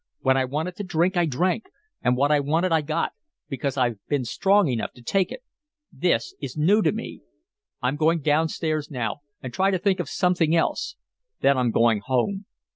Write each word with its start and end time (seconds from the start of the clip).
When 0.21 0.35
I 0.35 0.45
wanted 0.45 0.75
to 0.77 0.83
drink, 0.83 1.15
I 1.15 1.27
drank, 1.27 1.65
and 2.01 2.17
what 2.17 2.31
I 2.31 2.39
wanted, 2.39 2.71
I 2.71 2.81
got, 2.81 3.11
because 3.49 3.77
I've 3.77 3.99
been 4.07 4.25
strong 4.25 4.67
enough 4.67 4.93
to 4.93 5.03
take 5.03 5.31
it. 5.31 5.43
This 5.93 6.33
is 6.41 6.57
new 6.57 6.81
to 6.81 6.91
me. 6.91 7.21
I'm 7.83 7.97
going 7.97 8.21
down 8.21 8.47
stairs 8.49 8.89
now 8.89 9.17
and 9.43 9.53
try 9.53 9.69
to 9.69 9.77
think 9.77 9.99
of 9.99 10.09
something 10.09 10.55
else 10.55 10.95
then 11.41 11.55
I'm 11.55 11.69
going 11.69 11.99
home." 12.03 12.47